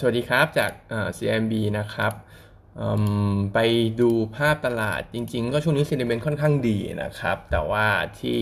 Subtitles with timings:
[0.00, 0.70] สวัสดีครับจาก
[1.16, 2.12] CMB นะครับ
[3.54, 3.58] ไป
[4.00, 7.86] ดูภาพตลาดจริง ๆ ก็ช่วงนี้เนเมนต์ค่อนข้างดีนะครับ แต่ว่า
[8.20, 8.38] ที่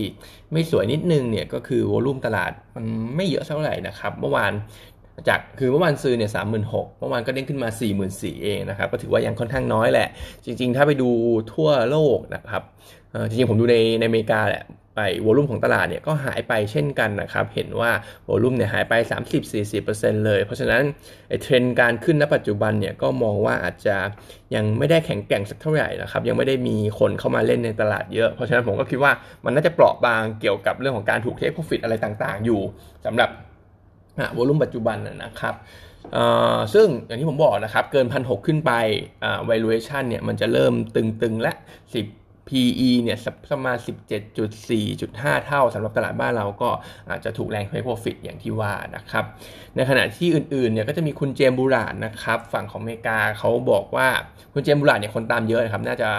[0.51, 2.85] ไม่สวยนิดนึงเนี่ยก็คือวอลุ่มตลาดมัน
[3.15, 4.51] ไม่เยอะเท่าไหร่นะครับ เมื่อวาน
[5.27, 10.07] จากคือเมื่อวานซื้อเนี่ยสามหมื่นหกเมื่อวานก็เด้งขึ้นมา4ี่หมื่นสี่เองนะครับ ก็ถือว่ายังค่อนข้างน้อยแหละ
[10.45, 11.09] จริง ๆ ถ้าไปดู
[11.53, 12.61] ทั่วโลกนะครับ
[13.29, 14.63] จริงๆผมดูในในอเมริกาแหละ
[14.95, 17.91] ไปวอลุ่มของตลาดเนี่ยก็หายไปเช่นกันนะครับเห็นว่า
[18.27, 18.93] วอลุ่มเนี่ยหายไป
[19.59, 20.83] 30-40%เลย เพราะฉะนั้น
[21.41, 23.97] เทรนด์การขึ้นณปัจจุบันเนี่ยก็มองว่าอาจจะ
[24.55, 29.11] ยังไม่ได้แข็งแกร่งสักเท่าไหร่นะครับยังไม่ได้มีคนเข้ามาเล่นในตลาดเยอะ เพราะฉะนั้นผมก็คิดว่า
[29.45, 32.61] มันน่าจะเปราะบางเกี่ยวกับเรื่องของการถูกเทคโปรฟิตอะไรต่างๆ อยู่
[33.05, 33.29] สำหรับ
[34.37, 35.55] วอลุ่มปัจจุบันนะครับ
[36.73, 38.71] ซึ่งอย่างที่ผมบอกนะครับ เกินพันหขึ้นไป
[39.49, 41.51] valuation เนี่ยมันจะเริ่มตึงๆและ
[41.93, 43.17] 10 PE เนี่ย
[43.51, 43.77] ประมาณ
[44.41, 46.69] 17.4.5 เท่าสำหรับตลาดบ้านเราก็
[47.09, 49.25] อาจจะถูกแรงเ a โปรฟิตอย่างที่ว่านะครับ
[49.75, 54.07] ในขณะที่อื่นๆเนี่ยก็จะมีคุณ James Bullard นะครับ ฝั่งของอเมริกาเขาบอกว่า
[54.53, 56.09] คุณ James Bullard เนี่ยคนตามเยอะนะครับ น่าจะ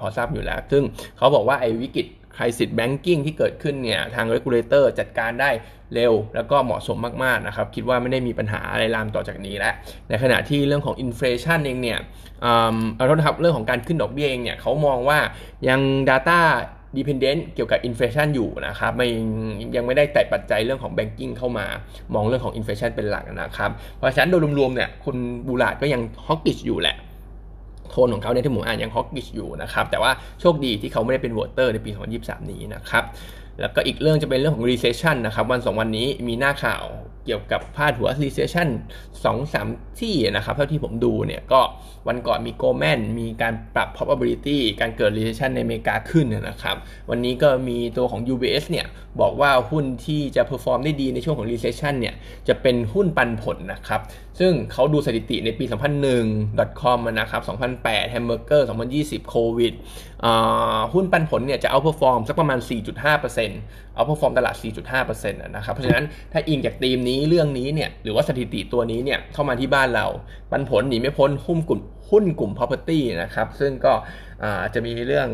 [0.00, 0.82] พอทราบอยู่แล้ว ซึ่ง
[1.16, 2.06] เขาบอกว่าไอ้วิกฤต
[2.38, 5.50] crisis banking ที่เกิดขึ้นเนี่ยทาง regulator จัดการได้
[5.94, 9.74] เร็ว แล้วก็เหมาะสมมากๆนะครับ คิดว่าไม่ได้มีปัญหาอะไรลามต่อจากนี้แล้ว
[10.08, 11.98] ในขณะที่เรื่องของ inflation เองเนี่ย
[12.96, 15.18] ขอโทษครับเรื่องของการขึ้นดอกเบี้ยเองเนี่ยเขามองว่า
[15.68, 15.80] ยัง
[16.10, 16.40] Data
[16.96, 19.08] dependent เกี่ยวกับ inflation อยู่นะครับไม่
[19.76, 21.66] ยังไม่ได้แต่ปัจจัยเรื่องของ banking เข้ามา
[22.14, 26.96] มองเรื่องของ inflation เป็นหลักนะครับ เพราะฉะนั้นโดยรวมๆเนี่ยคุณ Bullard ก็ยัง hawkish อยู่แหละ
[27.92, 31.90] โทนของเขาเนี่ยที่ผมอ่านยัง hawkish อยู่นะครับ แต่ว่าโชคดีที่เขาไม่ได้เป็น voter ในปี
[32.20, 33.04] 2023 นี้นะครับ
[33.60, 36.84] แล้วก็อีกเรื่องจะเป็นเรื่องของ recession นะครับ วันสองวันนี้มีหน้าข่าว
[37.24, 38.68] เกี่ยวกับพาดหัว recession
[39.14, 41.60] 2 3ที่นะครับ เท่าที่ผมดูเนี่ยก็
[42.08, 46.76] วันก่อนมี Goldman มีการปรับ probability การเกิด recession ในอเมริกาขึ้นนะครับ
[47.10, 48.86] วันนี้ก็มีตัวของ UBS เนี่ย
[49.20, 52.14] บอกว่าหุ้นที่จะ perform ได้ดีในช่วงของ recession เนี่ย
[52.48, 54.00] จะเป็นหุ้นปันผลนะครับ
[54.40, 55.64] ซึ่งเขาดูสถิติในปี
[56.22, 57.42] 2001 .com นะครับ
[57.82, 58.62] 2008 Hamburger
[58.96, 59.72] 2020โควิด
[60.94, 62.58] หุ้นปันผลเนี่ยจะเอา perform สักประมาณ
[63.22, 64.54] 4.5%เอา perform ตลาด
[64.92, 70.06] 4.5%นะครับ เพราะฉะนั้นถ้าอิงจากธีมนี้เรื่องนี้เนี่ยหรือว่าสถิติตัวนี้เนี่ยเข้ามาที่บ้านเรา
[70.50, 71.80] ปันผลหนีไม่พ้นหุ้นกลุ่ม
[72.10, 73.92] หุ้นกลุ่ม property นะครับ ซึ่งก็
[74.74, 75.28] จะมีเรื่อง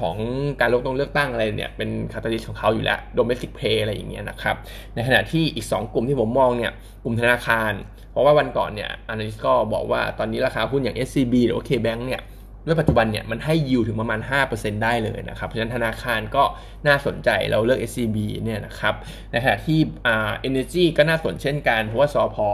[0.00, 0.16] ของ
[0.60, 4.56] การลงตรงเลือกตั้งอะไรเนี่ยเป็นคาตาลิสของเขาอยู่แล้ว domestic pay อะไรอย่างเงี้ยนะครับ
[4.94, 6.72] ในขณะที่อีก 2 กลุ่มที่ผมมองเนี่ย
[7.04, 7.72] กลุ่มธนาคาร
[8.12, 12.20] เพราะว่าวันก่อนเนี่ย analyst ก็บอกว่าตอนนี้ราคาหุ้นอย่าง SCB หรือว่า KBank เนี่ย
[12.66, 14.20] ด้วยปัจจุบันเนี่ยมันให้ยิวถึงประมาณ
[14.52, 16.44] 5%ได้เลยนะครับ เพราะฉะนั้นธนาคารก็
[16.86, 18.94] น่าสนใจเราเลือก SCB เนี่ยนะครับ
[19.30, 22.48] ในขณะที่อ่า Energy ก็น่าสนเช่นกัน เพราะว่าสอพอ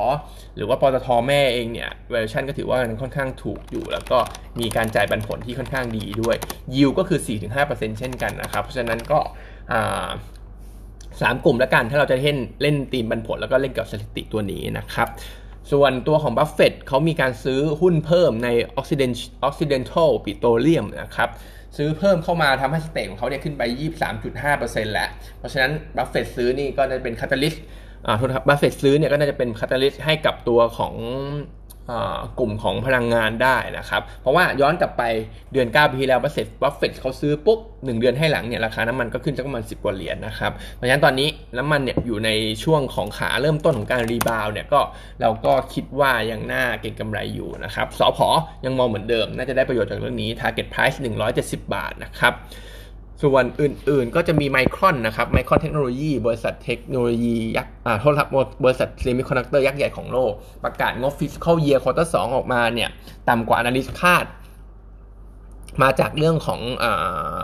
[0.57, 4.19] หรือว่าปตทแม่เองเนี่ย valuation ก็ถือว่ามันค่อนข้างถูกอยู่ แล้วก็
[4.61, 6.37] มีการจ่ายปันผลที่ค่อนข้างดีด้วย
[6.75, 7.21] ยิวก็คือ
[7.59, 9.19] 4-5%เช่นกันนะครับ เพราะฉะนั้นก็
[9.73, 10.09] อ่า
[11.23, 15.09] สามกลุ่มแล้วกันถ้าเราจะเล่นเล่นตีมปันผลแล้วก็เล่นกับสถิติตัวนี้นะครับ
[15.73, 18.49] ส่วนตัวของบัฟเฟตเขามีการซื้อหุ้นเพิ่มใน
[19.49, 21.31] Occidental Petroleum นะครับ
[21.77, 23.63] ซื้อเพิ่มเข้ามาทำให้ stake ของเขาเนี่ยขึ้นไป
[24.29, 27.63] 23.5%แล้ว เพราะฉะนั้นบัฟเฟตซื้อนี่ก็จะเป็น catalyst
[28.07, 30.95] อ่าโทษครับบัฟเฟตซื้อเนี่ยก็น่าจะเป็น catalyst ให้กับตัวของ
[32.39, 35.03] กลุ่มของพลังงานได้นะครับ เพราะว่าย้อนกลับไป
[35.53, 42.31] เดือน9ปีที่แล้วบัฟเฟตบัฟเฟตเขาซื้อปุ๊บ1เดือนให้หลังเนี่ยราคาน้ำมันก็ขึ้นสักประมาณ10กว่าเหรียญนะครับ เพราะฉะนั้นตอนนี้น้ำมันเนี่ยอยู่ใน
[42.65, 44.81] ช่วงของขาเริ่มต้นของการ rebound เนี่ยก็
[45.21, 48.29] เราก็คิดว่ายังน่าเก็งกำไรอยู่นะครับสอพอ
[48.65, 50.99] ยังมองเหมือนเดิม น่าจะได้ประโยชน์จากเรื่องนี้ target price
[51.37, 52.35] 170 บาทนะครับ
[53.23, 58.29] ส่วนอื่นๆ ก็จะมีไมครอนนะครับไมครอนเทคโนโลยีบริษัทเทคโนโลยียักษ์อ่าโทษครับ
[58.65, 60.33] บริษัทเซมิคอนดักเตอร์ยักษ์ใหญ่ของโลก
[60.65, 62.89] ประกาศงบ fiscal year quarter สองออกมาเนี่ย
[63.29, 64.27] ต่ำกว่า analyst คาด
[65.83, 67.39] มาจากเรื่องของอ่า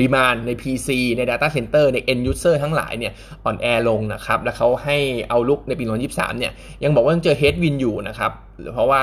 [0.00, 3.12] demand ใน PC ใน Data Center ใน End User ทั้งหลายเนี่ย
[3.44, 6.52] อ่อนแอลงนะครับ แล้วเขาให้ outlook ในปี 2023 เนี่ย
[6.84, 8.32] ยังบอกว่ายังเจอ headwind อยู่นะครับ
[8.74, 9.02] เพราะว่า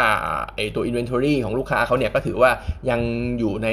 [0.56, 2.52] ไอตัว Inventory ของลูกค้าเขาเนี่ยก็ถือว่า
[2.90, 3.00] ยัง
[3.40, 3.70] อยู่ใน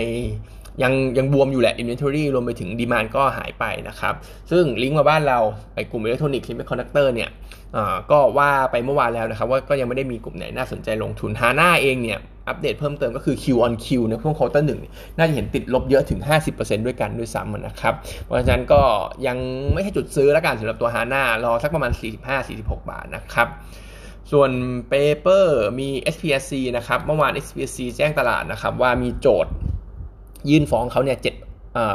[0.83, 4.15] ยังยังบวมอยู่แหละ inventory รวมไปถึง demand ก็หายไปนะครับ
[4.51, 5.39] ซึ่งลิงก์มาบ้านเรา
[5.75, 7.31] ไอ้กลุ่มอิเล็กทรอนิกส์ที่เป็นคอนดักเตอร์เนี่ย
[8.11, 12.19] ก็ว่าไปเมื่อวานแล้วนะครับ ว่าก็ยังไม่ได้มีกลุ่มไหนน่าสนใจลงทุนฮาน่าเองเนี่ย
[12.49, 14.81] อัปเดตเพิ่มเติมก็คือ Q on Q ในช่วง quarter หนึ่ง
[15.17, 16.21] น่าจะเห็นติดลบเยอะถึง
[16.53, 17.95] 50%ด้วยกันด้วยซ้ำนะครับ
[18.25, 18.83] เพราะฉะนั้นก็
[19.27, 19.39] ยัง
[19.73, 21.93] ไม่ใช่จุดซื้อแล้วกันสำหรับตัวฮาน่ารอสักประมาณ
[22.41, 23.49] 45-46 บาทนะครับ
[24.33, 24.51] ส่วน
[24.89, 29.53] เปเปอร์มี SPSC นะครับ เมื่อวาน SPRC แจ้งตลาดนะครับ ว่ามีโจทย์
[30.51, 31.35] ยื่นฟ้องเขาเนี่ยเจ็ด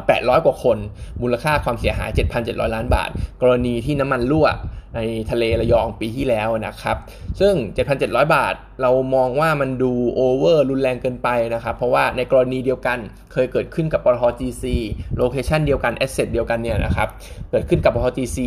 [0.08, 0.78] แปดร้อยกว่าคน
[1.22, 2.10] มูลค่าความเสียหาย
[2.42, 3.10] 7,700 ล้านบาท
[3.42, 4.48] กรณีที่น้ำมันรั่ว
[4.96, 5.00] ใน
[5.32, 6.98] ทะเลระยองปีที่แล้วนะครับ
[7.40, 7.54] ซึ่ง
[7.94, 12.98] 7,700 บาทเรามองว่ามันดูโอเวอร์รุนแรงเกินไปนะครับ เพราะว่าในกรณีเดียวกัน
[13.34, 14.64] เคยเกิดขึ้นกับปตท GC
[15.18, 17.08] location เดียวกัน asset เดียวกันเนี่ยนะครับ
[17.52, 18.38] เกิดขึ้นกับปตท GC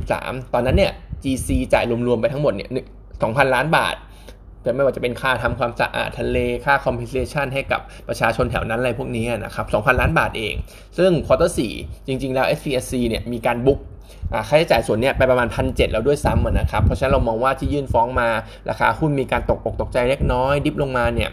[0.00, 0.92] 2013 ตอนนั้นเนี่ย
[1.24, 2.68] GC จ่ายรวมๆไปทั้งหมดเนี่ย
[3.12, 3.96] 2,000 ล้านบาท
[4.64, 10.54] จะไม่ว่าจะเป็นค่าทำความสะอาดทะเลค่า compensation ให้กับประชาชนแถวนั้นอะไรพวกนี้นะครับ2,000 ล้านบาทเอง
[10.98, 13.80] ซึ่ง quarter 4จริง ๆ แล้ว SPRC เนี่ยมีการ book
[14.48, 18.28] ค่าใช้จ่ายส่วนนี้ไปประมาณพันแล้วด้วยซ้ำนะครับ เพราะฉะนั้นเรามองว่าที่ยื่นฟ้องมา
[18.70, 21.30] ราคาหุ้นมีการตกอกตกใจเล็กน้อย dip ลงมาเนี่ย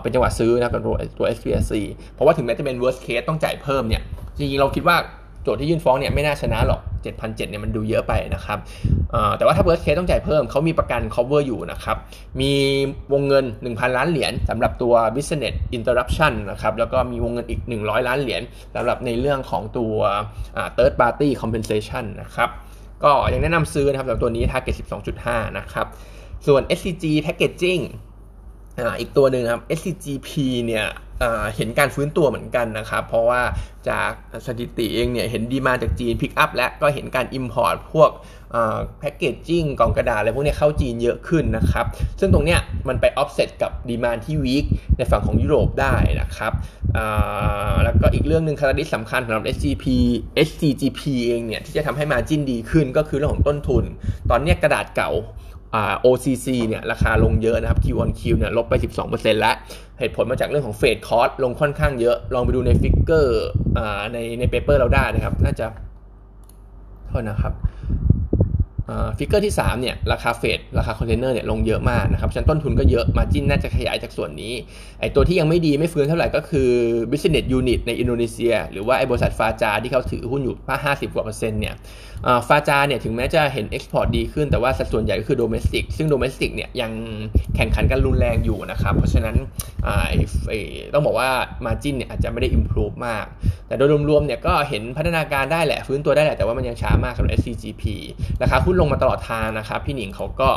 [0.00, 1.72] เป็นจังหวะซื้อนะครับตัวตัว SPSC
[2.12, 4.02] เพราะว่าถึงแม้จะเป็น worst case ต้องจ่ายเพิ่มเนี่ย
[4.38, 4.96] จริงๆเราคิดว่า
[5.42, 8.58] โจทย์ที่ยื่นฟ้องเนี่ยไม่น่าชนะหรอก 7,700เนี่ยมันดูเยอะไปนะครับ
[9.36, 11.96] แต่ว่าถ้าเบิร์สเคสต้องจ่ายเพิ่มเขามีประกัน cover อยู่นะครับ
[12.40, 12.52] มี
[13.12, 18.42] วงเงิน 1,000 ล้านเหรียญสำหรับตัว business interruption นะครับ แล้วก็มีวงเงินอีก 100 ล้านเหรียญ
[18.74, 19.94] สำหรับในเรื่องของตัว
[20.76, 22.50] third party compensation นะครับ
[23.04, 24.74] ก็ยังแนะนำซื้อนะครับสำหรับตัวนี้ target
[25.16, 25.86] 12.5 นะครับ
[26.46, 27.82] ส่วน SCG packaging
[29.00, 30.28] อีกตัวหนึ่งครับ SCGP
[30.66, 30.86] เนี่ย
[31.56, 33.42] เห็นการฟื้นตัวเหมือนกันนะครับ เพราะว่า
[33.88, 34.12] จาก
[34.46, 38.10] สถิติเองเนี่ยเห็นดีมาจากจีนพิกอัพและก็เห็นการ Import พวก
[38.98, 41.86] แพคเกจจิ้งกล่องกระดาษอะไรพวกนี้เข้าจีนเยอะขึ้นนะครับ
[42.20, 44.64] ซึ่งตรงเนี้ยมันไป offset กับดีมาที่วีค
[44.96, 46.52] ในฝั่งของยุโรปได้นะครับ
[47.84, 49.84] แล้วก็อีกเรื่องหนึ่งคาราดิสสำคัญสำหรับ SGP
[50.46, 53.84] SCGP เองเนี่ยที่จะทำให้ margin ดีขึ้นก็คือเรื่องของต้นทุน
[54.30, 55.10] ตอนนี้กระดาษเก่า
[56.06, 58.74] OCC เนี่ยราคาลงเยอะนะครับ Q on Q เนี่ยลบไป
[59.06, 59.54] 12%แล้ว
[59.98, 63.44] เหตุผลมาจากเรื่องของ freight cost ลงค่อนข้างเยอะ ลองไปดูใน figure
[64.12, 65.66] ในใน paper เราได้นะครับ น่าจะ
[67.08, 67.52] โทษนะครับ
[69.18, 74.52] figure ที่ 3 เนี่ย ราคา freight ราคาคอนเทนเนอร์เนี่ยลงเยอะมากนะครับฉะนั้นต้นทุนก็เยอะ margin น่าจะขยายจากส่วนนี้
[75.00, 76.70] ไอตัวที่ยังไม่ดีไม่ฟื้นเท่าไหร่ก็คือ
[77.10, 81.74] business unit ในอินโดนีเซีย หรือว่าไอบริษัทฟาจาที่เขาถือหุ้นอยู่ป้า50กว่าเปอร์เซ็นต์เนี่ย
[82.48, 86.92] ฟาจาเนี่ยถึงแม้จะเห็น export ดีขึ้นแต่ว่าสัดส่วนใหญ่ก็คือ domestic ซึ่ง domestic เนี่ยยัง
[87.56, 89.36] แข่งขันกันรุนแรงอยู่นะครับเพราะฉะนั้น
[90.94, 91.30] ต้องบอกว่า
[91.66, 93.26] margin เนี่ยอาจจะไม่ได้ improve มาก
[93.68, 97.82] แต่โดยรวมๆเนี่ยก็เห็นพัฒนาการได้แหละฟื้นตัวได้แหละแต่ว่ามันยังช้ามากสำหรับ SCGP
[98.42, 100.50] ราคาหุ้นลงมาตลอดทางนะครับพี่หนิงเขาก็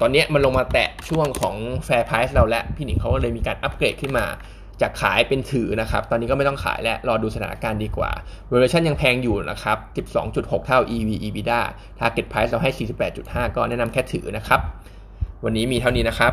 [0.00, 4.26] ตอนนี้มันลงมาแตะช่วงของแฟร์ไพรส์เราแล้วพี่หนิงเขาก็เลยมีการอัปเกรดขึ้นมา
[4.80, 8.10] จากขายเป็นถือนะครับ ตอนนี้ก็ไม่ต้องขายแล้ว รอดูสถานการณ์ดีกว่า
[8.50, 9.78] valuation ยังแพงอยู่นะครับ
[10.22, 11.60] 12.6 เท่า EV EBITDA
[11.98, 12.70] target price เราให้
[13.14, 14.60] 48.5 ก็แนะนำแค่ถือนะครับ
[15.44, 16.32] วันนี้มีเท่านี้นะครับ